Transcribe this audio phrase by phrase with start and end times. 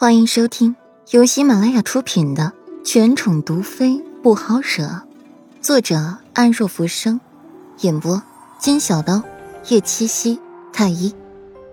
[0.00, 0.74] 欢迎收听
[1.10, 4.84] 由喜马拉雅出品的《权宠毒妃不好惹》，
[5.60, 7.20] 作者安若浮生，
[7.80, 8.22] 演播
[8.58, 9.22] 金小刀、
[9.68, 10.40] 叶七夕、
[10.72, 11.14] 太一，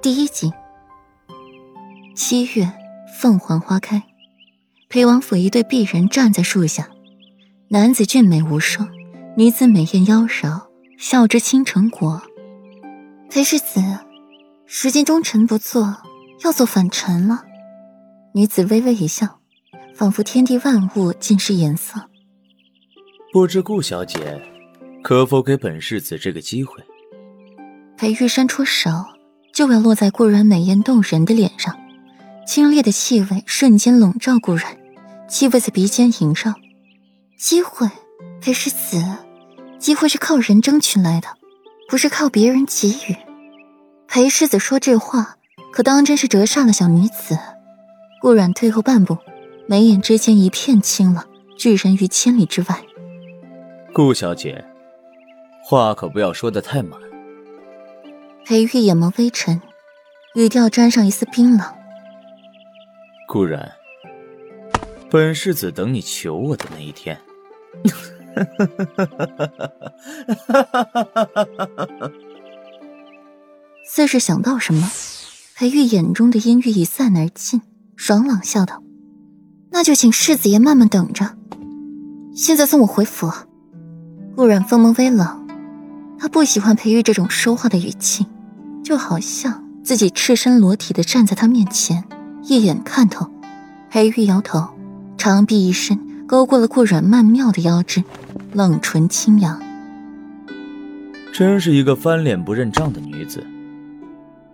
[0.00, 0.52] 第一集。
[2.14, 2.72] 七月，
[3.20, 4.00] 凤凰花开，
[4.88, 6.90] 裴王府一对璧人站在树下，
[7.66, 8.88] 男子俊美无双，
[9.36, 10.62] 女子美艳妖娆，
[10.96, 12.22] 笑之倾城国。
[13.28, 13.82] 裴世子，
[14.64, 15.96] 时间忠臣不做，
[16.44, 17.46] 要做反臣了。
[18.34, 19.40] 女子微微一笑，
[19.94, 22.00] 仿佛天地万物尽是颜色。
[23.30, 24.42] 不知顾小姐
[25.02, 26.82] 可否给本世子这个机会？
[27.98, 28.90] 裴玉山出手，
[29.52, 31.78] 就要落在顾然美艳动人的脸上，
[32.46, 34.78] 清冽的气味瞬间笼罩顾然，
[35.28, 36.54] 气味在鼻尖萦绕。
[37.38, 37.86] 机会，
[38.40, 39.04] 裴世子，
[39.78, 41.28] 机会是靠人争取来的，
[41.86, 43.16] 不是靠别人给予。
[44.08, 45.36] 裴世子说这话，
[45.70, 47.38] 可当真是折煞了小女子。
[48.22, 49.18] 顾阮退后半步，
[49.66, 51.24] 眉眼之间一片清冷，
[51.58, 52.80] 拒人于千里之外。
[53.92, 54.64] 顾小姐，
[55.64, 57.00] 话可不要说的太满。
[58.44, 59.60] 裴玉眼眸微沉，
[60.36, 61.66] 语调沾上一丝冰冷。
[63.26, 63.72] 顾然，
[65.10, 67.20] 本世子等你求我的那一天。
[73.84, 74.88] 似是想到什么，
[75.56, 77.60] 裴玉眼中的阴郁已散而尽。
[78.04, 78.82] 爽朗笑道
[79.70, 81.36] ：“那就请世子爷慢慢等着。
[82.34, 83.30] 现在送我回府。”
[84.34, 85.46] 顾然风眸微冷，
[86.18, 88.26] 他不喜欢裴玉这种说话的语气，
[88.82, 92.02] 就好像自己赤身裸体的站在他面前，
[92.42, 93.30] 一眼看透。
[93.88, 94.66] 裴玉摇头，
[95.16, 98.02] 长臂一伸，勾过了顾然曼妙的腰肢，
[98.52, 99.62] 冷唇轻扬
[101.32, 103.46] ：“真是一个翻脸不认账的女子，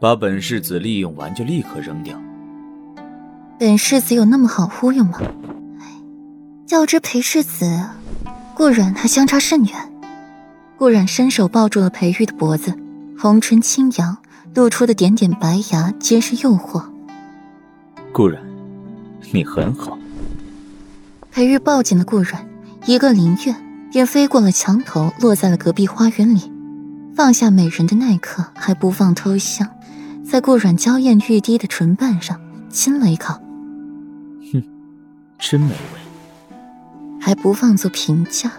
[0.00, 2.18] 把本世子利用完就立刻扔掉。”
[3.56, 5.18] 本世子有那么好忽悠吗？
[6.66, 7.84] 较之裴世子，
[8.56, 9.92] 顾然还相差甚远。
[10.76, 12.74] 顾然伸手抱住了裴玉的脖子，
[13.16, 14.16] 红唇轻扬，
[14.54, 16.82] 露出的点点白牙皆是诱惑。
[18.12, 18.42] 顾然，
[19.32, 19.96] 你很好。
[21.30, 22.48] 裴玉抱紧了顾然，
[22.86, 23.54] 一个灵跃
[23.92, 26.50] 便飞过了墙头，落在了隔壁花园里。
[27.14, 29.68] 放下美人的那一刻，还不忘偷香，
[30.28, 33.40] 在顾然娇艳欲滴的唇瓣上亲了一口。
[35.38, 36.56] 真美味，
[37.20, 38.52] 还不放作评价。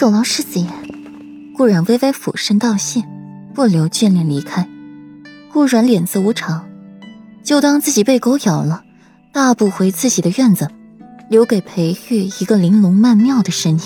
[0.00, 0.66] 有劳世子爷。
[1.56, 3.02] 顾然微微俯身道谢，
[3.52, 4.68] 不留眷恋离开。
[5.52, 6.64] 顾然脸色无常，
[7.42, 8.84] 就当自己被狗咬了，
[9.32, 10.68] 大步回自己的院子，
[11.28, 13.80] 留给裴玉一个玲珑曼妙的身影。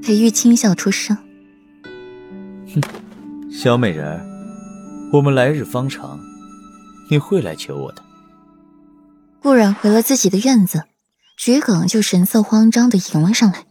[0.00, 1.18] 裴玉轻笑出声
[2.72, 2.80] ：“哼，
[3.50, 4.20] 小美人儿，
[5.12, 6.20] 我们来日方长，
[7.10, 8.02] 你会来求我的。”
[9.42, 10.84] 顾然回了自己的院子，
[11.36, 13.64] 桔梗就神色慌张的迎了上来。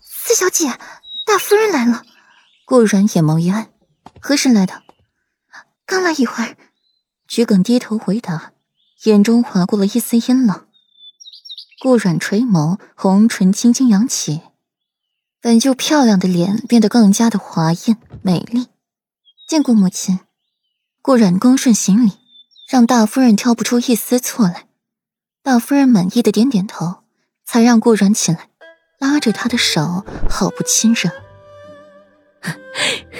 [0.00, 0.68] 四小姐，
[1.26, 2.04] 大夫人来了。
[2.64, 3.70] 顾然眼眸一暗，
[4.20, 4.82] 何时来的？
[5.84, 6.56] 刚来一会儿。
[7.26, 8.52] 桔梗低头回答，
[9.04, 10.66] 眼中划过了一丝阴冷。
[11.82, 14.40] 顾阮垂眸，红唇轻轻扬起，
[15.40, 18.68] 本就漂亮的脸变得更加的华艳美丽。
[19.48, 20.20] 见过母亲。
[21.02, 22.12] 顾阮恭顺行礼。
[22.66, 24.64] 让大夫人挑不出一丝错来，
[25.42, 27.02] 大夫人满意的点点头，
[27.44, 28.48] 才让顾然起来，
[28.98, 31.10] 拉着他的手，好不亲热。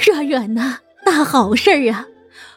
[0.06, 2.06] 软软呐，大好事儿啊！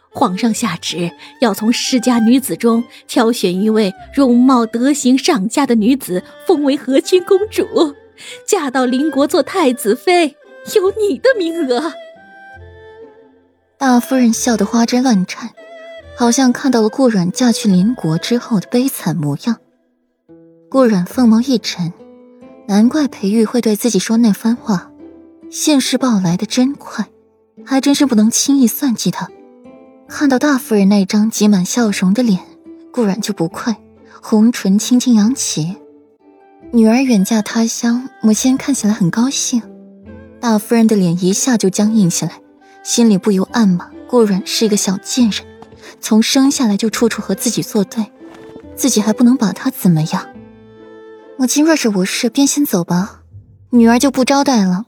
[0.09, 1.11] 皇上下旨，
[1.41, 7.95] 要从世家女子中挑选一位容貌德行上佳的女子，封为和亲公主，
[8.47, 10.37] 嫁到邻国做太子妃，
[10.73, 11.91] 有你的名额。
[13.77, 15.53] 大夫人笑得花枝乱颤。
[16.19, 19.57] 好像看到了顾阮嫁去邻国之后的悲惨模样，
[20.67, 21.93] 顾阮凤眸一沉，
[22.67, 24.91] 难怪裴玉会对自己说那番话，
[25.51, 27.05] 现世报来的真快，
[27.63, 29.29] 还真是不能轻易算计他。
[30.07, 32.39] 看到大夫人那张挤满笑容的脸，
[32.91, 33.77] 顾阮就不快，
[34.19, 35.75] 红唇轻轻扬起。
[36.71, 39.61] 女儿远嫁他乡，母亲看起来很高兴。
[40.39, 42.41] 大夫人的脸一下就僵硬起来，
[42.83, 45.45] 心里不由暗骂顾阮是一个小贱人。
[45.99, 48.11] 从生下来就处处和自己作对，
[48.75, 50.27] 自己还不能把他怎么样？
[51.37, 53.21] 母亲若是无事，便先走吧，
[53.71, 54.85] 女儿就不招待了。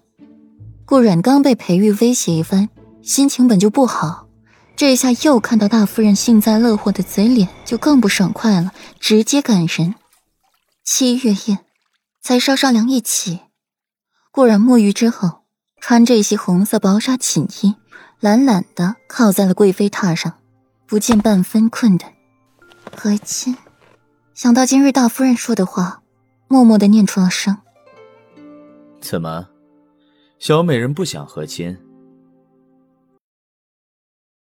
[0.86, 2.70] 顾阮刚被裴玉威胁一番，
[3.04, 4.28] 心情本就不好，
[4.76, 9.94] 这一下又看到大夫人幸灾乐祸的嘴脸，就更不爽快了，直接赶人。
[10.84, 11.60] 七月夜，
[12.24, 13.42] 才稍稍凉意起，
[14.32, 15.42] 顾阮沐浴之后，
[15.80, 17.76] 穿着一袭红色薄纱寝衣，
[18.20, 20.39] 懒懒的靠在了贵妃榻上。
[20.90, 22.12] 不见半分困顿，
[22.98, 23.56] 和亲。
[24.34, 26.02] 想到今日大夫人说的话，
[26.48, 27.56] 默默的念出了声。
[29.00, 29.50] 怎么，
[30.40, 31.78] 小美人不想和亲？